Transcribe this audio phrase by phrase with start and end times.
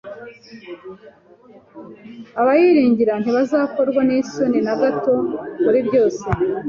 [2.39, 5.13] abayiringira ntibazakorwa n’isoni na gato,
[5.63, 6.25] muri byose